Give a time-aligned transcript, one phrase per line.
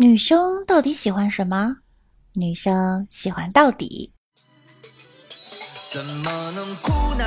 [0.00, 1.78] 女生到底喜欢什么？
[2.34, 4.12] 女生喜欢到底。
[5.90, 7.24] 怎么能哭呢？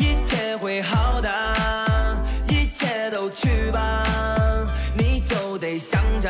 [0.00, 1.30] 一切会好的，
[2.48, 4.04] 一切都去吧，
[4.98, 6.28] 你就得想着。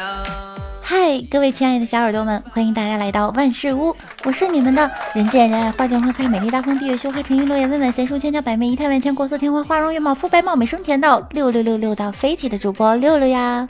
[0.82, 13.66] 嗨，各位亲爱的小耳朵们，欢迎大家来到万事屋，我是你们的人见人爱、花见花开、美丽大方、闭月羞花、沉鱼落雁、温婉贤淑、千娇百媚、仪态万千、国色天花、花容月貌、肤白貌美、声甜到六六六六到飞起的主播六六呀。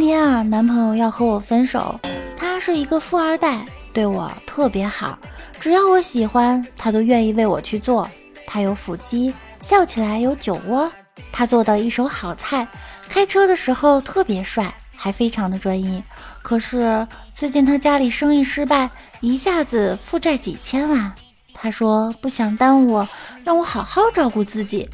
[0.00, 1.98] 今天啊，男朋友要和我分手。
[2.36, 5.18] 他是一个富二代，对我特别好，
[5.58, 8.08] 只要我喜欢，他都愿意为我去做。
[8.46, 10.88] 他有腹肌，笑起来有酒窝。
[11.32, 12.68] 他做的一手好菜，
[13.08, 16.00] 开车的时候特别帅，还非常的专一。
[16.42, 21.12] 可是最近他家里生意失败，一下子负债几千万。
[21.52, 23.08] 他说不想耽误我，
[23.42, 24.88] 让我好好照顾自己。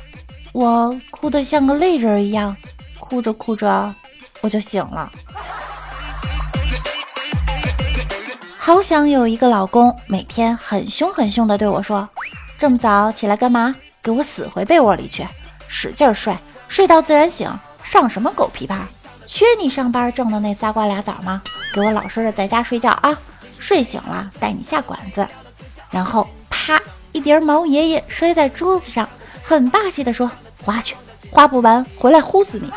[0.54, 2.56] 我哭得像个泪人一样，
[2.98, 3.94] 哭着哭着。
[4.44, 5.10] 我就醒了，
[8.58, 12.06] 好想有一个老公，每天很凶很凶的对我说
[12.60, 13.74] ：“这么早起来干嘛？
[14.02, 15.26] 给我死回被窝里去，
[15.66, 16.36] 使劲睡，
[16.68, 17.50] 睡到自然醒，
[17.82, 18.86] 上什么狗屁班？
[19.26, 21.40] 缺你上班挣的那仨瓜俩枣吗？
[21.72, 23.16] 给我老实的在家睡觉啊！
[23.58, 25.26] 睡醒了带你下馆子。”
[25.88, 26.78] 然后啪
[27.12, 29.08] 一叠毛爷爷摔在桌子上，
[29.42, 30.30] 很霸气的说
[30.62, 30.94] ：“花去，
[31.30, 32.70] 花不完回来呼死你。”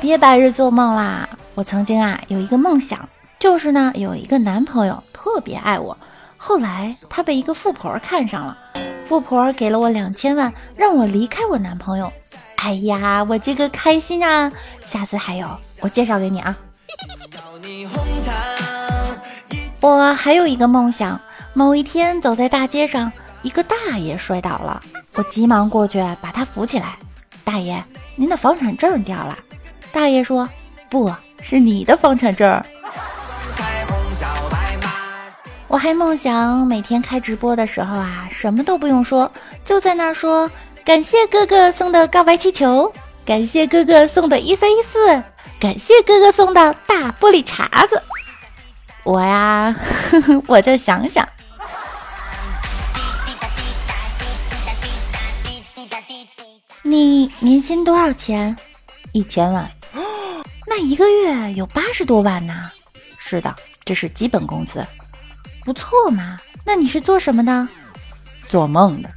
[0.00, 1.28] 别白日做梦啦！
[1.54, 3.08] 我曾经啊有一个梦想，
[3.40, 5.96] 就是呢有一个男朋友特别爱我。
[6.36, 8.56] 后来他被一个富婆看上了，
[9.04, 12.12] 富婆给了我两千万，让我离开我男朋友。
[12.56, 14.52] 哎呀，我这个开心啊！
[14.84, 15.48] 下次还有，
[15.80, 16.56] 我介绍给你啊。
[19.80, 21.20] 我还有一个梦想，
[21.52, 24.80] 某一天走在大街上，一个大爷摔倒了，
[25.14, 26.96] 我急忙过去把他扶起来。
[27.44, 27.82] 大爷，
[28.16, 29.38] 您的房产证掉了。
[29.92, 30.48] 大爷说
[30.90, 32.62] ：“不是你的房产证。”
[35.68, 39.30] 我还梦想每天开直播的时候啊，什么都不用说，
[39.64, 40.50] 就在那儿说
[40.84, 42.92] ：“感谢哥哥送的告白气球，
[43.24, 45.22] 感谢哥哥送的一三一四，
[45.58, 48.00] 感谢哥哥送的大玻璃碴子。”
[49.02, 49.74] 我呀
[50.10, 51.28] 呵呵， 我就想想，
[56.86, 58.56] 你年薪多少钱？
[59.10, 59.68] 一千万。
[60.68, 62.70] 那一个月有八十多万呢，
[63.18, 63.52] 是的，
[63.84, 64.86] 这是基本工资，
[65.64, 66.38] 不错嘛。
[66.64, 67.66] 那你是做什么的？
[68.48, 69.10] 做梦的。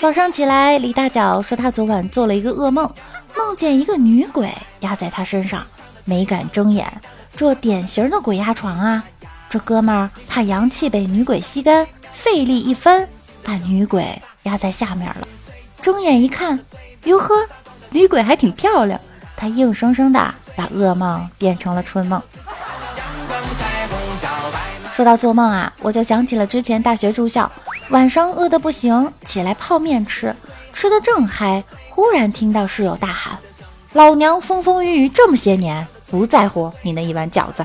[0.00, 2.88] 早上起来，李大脚说他昨晚做了一个噩梦，
[3.36, 5.66] 梦见一个女鬼压在他身上，
[6.04, 6.86] 没敢睁眼。
[7.34, 9.04] 这典型的鬼压床啊！
[9.48, 13.08] 这哥们儿怕阳气被女鬼吸干，费力一翻，
[13.48, 15.26] 把女鬼压在下面了。
[15.80, 16.62] 睁眼一看，
[17.04, 17.34] 哟呵！
[17.88, 19.00] 女鬼还挺漂亮，
[19.38, 22.22] 她硬生生的把噩梦变成了春梦。
[24.92, 27.50] 说到做梦啊，我就想起了之前大学住校，
[27.88, 30.36] 晚上饿得不行，起来泡面吃，
[30.74, 33.38] 吃的正嗨，忽然听到室友大喊
[33.94, 37.64] ：“老娘风风雨雨这么些年，不在乎你那一碗饺子。”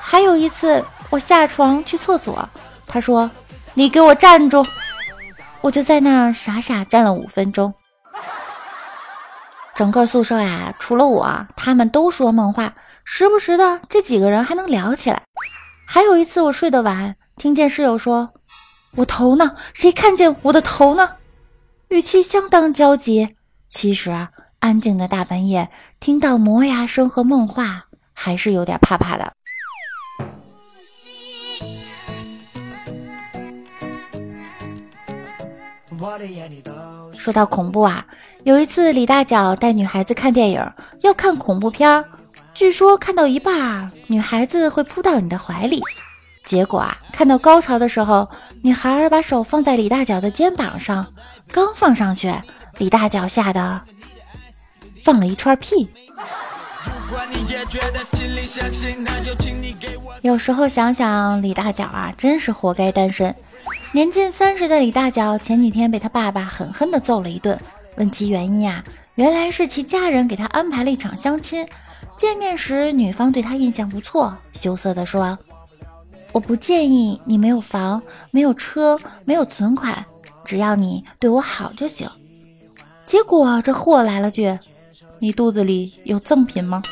[0.00, 2.48] 还有一次，我下床去厕所，
[2.86, 3.30] 他说
[3.74, 4.64] ：“你给我站住！”
[5.62, 7.74] 我就在那儿傻傻站了五分钟。
[9.74, 12.74] 整个宿舍呀，除了我，他们都说梦话，
[13.04, 15.22] 时不时的这几个人还能聊起来。
[15.86, 18.34] 还有一次我睡得晚，听见室友说
[18.96, 19.56] ：“我头呢？
[19.72, 21.16] 谁看见我的头呢？”
[21.88, 23.34] 语气相当焦急。
[23.66, 24.30] 其实啊，
[24.60, 29.32] 安静的大半夜听到磨牙声和梦话，还是有点怕怕的。
[37.12, 38.04] 说到恐怖啊。
[38.42, 40.72] 有一次，李大脚带女孩子看电影，
[41.02, 42.04] 要看恐怖片儿。
[42.52, 45.82] 据说看到一半，女孩子会扑到你的怀里。
[46.44, 48.28] 结果啊，看到高潮的时候，
[48.62, 51.06] 女孩把手放在李大脚的肩膀上，
[51.50, 52.32] 刚放上去，
[52.78, 53.80] 李大脚吓得
[55.02, 55.88] 放了一串屁。
[60.20, 63.34] 有时候想想，李大脚啊，真是活该单身。
[63.94, 67.56] 年近三十的李大脚，前几天被他爸爸狠狠地揍了一顿。
[67.96, 68.82] 问其原因呀，
[69.14, 71.64] 原来是其家人给他安排了一场相亲。
[72.16, 75.38] 见面时，女方对他印象不错，羞涩地说
[76.32, 78.02] ：“我不介意你没有房、
[78.32, 80.04] 没有车、没有存款，
[80.44, 82.10] 只要你对我好就行。”
[83.06, 84.58] 结果这货来了句
[85.22, 86.82] ：“你肚子里有赠品吗？”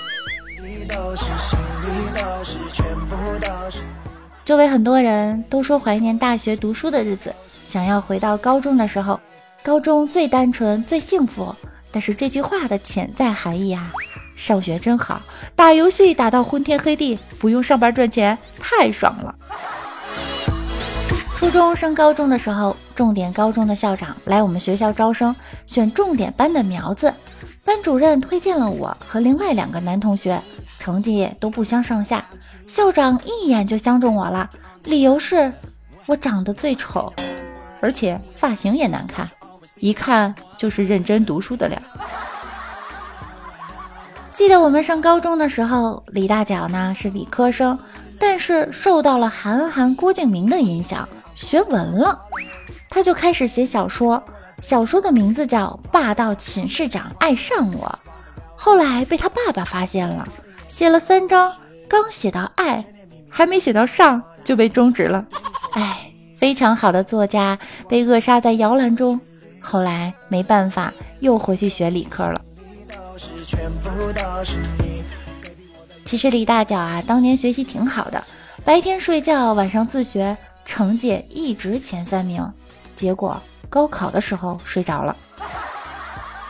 [4.44, 7.33] 周围很多人都说怀念大学读书的日子，
[7.69, 9.19] 想要回到高中的时候。
[9.62, 11.55] 高中最单纯、最幸福。
[11.93, 13.93] 但是这句话的潜在含义啊，
[14.35, 15.23] 上学真好，
[15.55, 19.33] 打游戏打到昏天黑地，不用上班赚钱，太爽了。
[21.37, 25.37] 初中升高中的时候，重点高中的校长来我们学校招生，
[25.67, 27.15] 选重点班的苗子。
[27.65, 30.43] 班主任推荐了我和另外两个男同学，
[30.82, 32.25] 成绩都不相上下。
[32.67, 34.50] 校长一眼就相中我了，
[34.82, 35.52] 理由是
[36.06, 37.12] 我长得最丑，
[37.81, 39.29] 而且发型也难看。
[39.79, 41.79] 一看就是认真读书的料。
[44.32, 47.78] 记得我们上高中的时候，李大脚呢是理科生，
[48.19, 52.19] 但是受到了韩寒、郭敬明的影响，学文了。
[52.88, 54.20] 他就开始写小说，
[54.61, 57.99] 小说的名字叫《霸道寝室长爱上我》。
[58.56, 60.26] 后来被他爸爸发现了，
[60.73, 61.55] 写了三章，
[61.87, 62.83] 刚写到爱，
[63.29, 65.23] 还没写到上就被终止了。
[65.75, 67.59] 哎，非常好的作家
[67.91, 69.21] 被扼杀在摇篮中。
[69.61, 70.91] 后来没办法，
[71.21, 72.41] 又回去学理科了。
[76.07, 78.25] 其实李大脚啊，当年学习挺好的，
[78.65, 80.35] 白天睡觉，晚上自学，
[80.65, 82.51] 成绩一直前三名。
[82.97, 83.39] 结果
[83.69, 85.15] 高考的时候睡着了。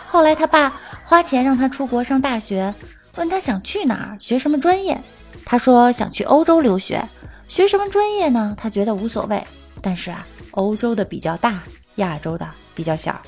[0.07, 0.73] 后来他爸
[1.03, 2.73] 花钱让他出国上大学，
[3.17, 5.01] 问他想去哪儿，学什么专业。
[5.45, 7.07] 他说想去欧洲留学，
[7.49, 8.55] 学什么专业呢？
[8.57, 9.45] 他觉得无所谓，
[9.81, 11.63] 但是啊，欧洲的比较大。
[11.97, 13.21] 亚洲的比较小。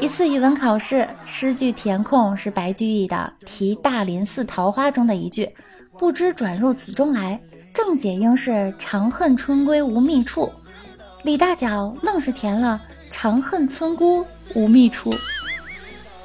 [0.00, 5.48] 一次语文考试，诗句填空是白居易的《题大林寺桃花》中的一句，
[5.96, 7.40] 不知转入此中来。
[7.72, 10.52] 正解应是“长恨春归无觅处”，
[11.22, 12.82] 李大脚愣是填了
[13.12, 15.14] “长恨村姑无觅处”。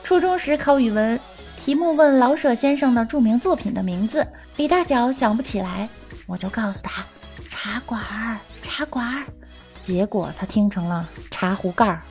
[0.06, 1.19] 初中时考语文，
[1.57, 4.25] 题目问老舍先生的著名作品的名字，
[4.56, 5.90] 李大脚想不起来，
[6.28, 7.04] 我就告诉他
[7.50, 9.24] ：“茶馆儿，茶馆儿。”
[9.81, 12.04] 结果他听成了茶壶盖儿。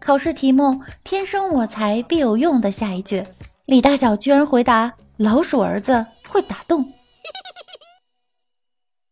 [0.00, 3.26] 考试题目“天生我材必有用”的下一句，
[3.66, 6.90] 李大脚居然回答：“老鼠儿子会打洞。”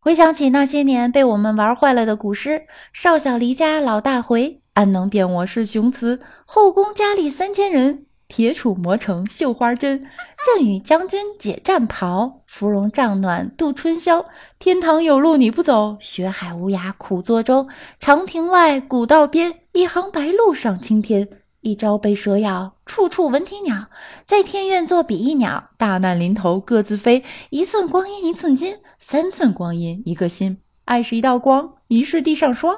[0.04, 6.18] 回想起那些年被我们玩坏了的古诗：“少小离家老大回，安能辨我是雄雌？
[6.44, 10.04] 后宫佳丽三千人。”铁杵磨成绣花针，
[10.44, 12.40] 正与将军解战袍。
[12.46, 14.26] 芙蓉帐暖度春宵，
[14.58, 17.68] 天堂有路你不走，学海无涯苦作舟。
[18.00, 21.28] 长亭外，古道边，一行白鹭上青天。
[21.62, 23.86] 一朝被蛇咬，处处闻啼鸟。
[24.26, 27.22] 在天愿作比翼鸟，大难临头各自飞。
[27.50, 30.58] 一寸光阴一寸金，三寸光阴一个心。
[30.86, 32.76] 爱是一道光，疑是地上霜。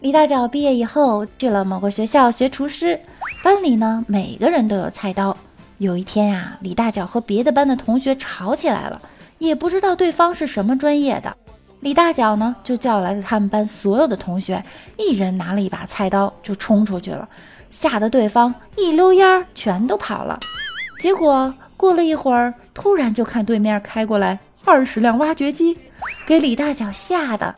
[0.00, 3.00] 李大脚毕业以后去了某个学校学厨师，
[3.42, 5.34] 班里呢每个人都有菜刀。
[5.80, 9.00] 有一天呀，李大脚和别的班的同学吵起来了，
[9.38, 11.34] 也不知道对方是什么专业的。
[11.80, 14.62] 李大脚呢就叫来了他们班所有的同学，
[14.98, 17.26] 一人拿了一把菜刀就冲出去了，
[17.70, 20.38] 吓得对方一溜烟儿全都跑了。
[20.98, 25.78] 结果过了一会儿，突然就看对面开过来二十辆挖掘机，
[26.26, 27.54] 给李大脚吓的。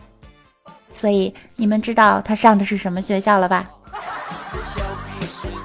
[0.92, 3.68] 所以你们知道他上的是什么学校了吧？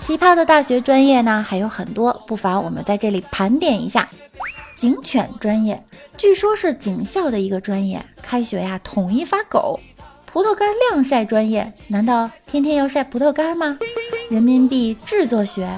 [0.08, 4.08] 奇葩的大学专业呢还有很多，不妨我们在这里盘点一下。
[4.78, 5.84] 警犬专业，
[6.16, 9.78] 据说是警校的一个专业，开学呀统一发狗。
[10.26, 13.78] 葡萄干晾晒专业，难道天天要晒葡萄干吗？
[14.30, 15.70] 人民币制作学，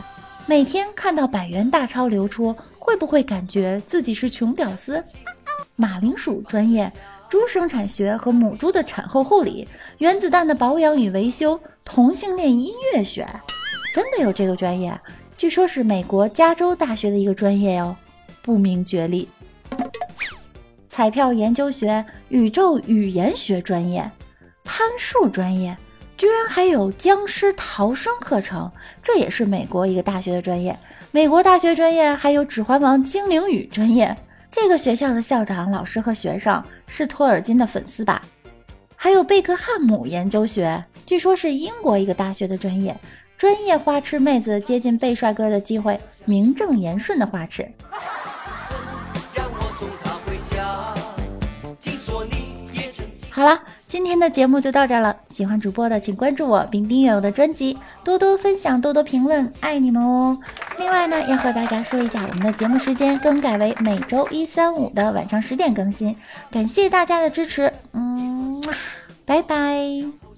[0.46, 5.04] 每天看到百元大钞流出，会不会感觉自己是穷屌丝？
[5.76, 6.94] 马铃薯专业。
[7.28, 9.68] 猪生产学和母猪的产后护理，
[10.00, 13.28] 原子弹的保养与维修，同性恋音乐学，
[13.94, 14.98] 真的有这个专业？
[15.38, 17.96] 据说是美国加州大学的一个专业哟，
[18.42, 19.28] 不明觉厉。
[20.88, 24.10] 彩票研究学、宇宙语言学专业、
[24.66, 25.76] 攀树专业，
[26.18, 28.70] 居然还有僵尸逃生课程，
[29.02, 30.78] 这也是美国一个大学的专业。
[31.12, 34.16] 美国大学专业还有指环王精灵语专业。
[34.52, 38.22] 这个学校的校长、老师和学生是托尔金的粉丝吧？
[38.96, 42.94] 还有贝克汉姆研究学，据说是英国一个大学的专业，
[43.40, 47.68] 专业花痴妹子接近被帅哥的机会名正言顺的花痴。
[53.32, 53.60] 好了。
[53.90, 60.38] 今天的节目就到这了，喜欢主播的请关注我并订阅我的专辑，多多分享，多多评论，爱你们哦！
[60.78, 66.16] 另外呢，要和大家说一下，我们的节目时间更改为每周一、三、五的晚上十点更新，
[66.52, 68.64] 感谢大家的支持，嗯，
[69.26, 70.29] 拜拜。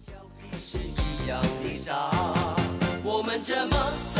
[3.44, 4.11] 这么